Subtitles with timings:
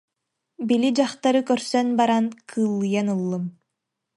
[0.69, 3.45] Били дьахтары көрсөн баран кыыллыйан ыллым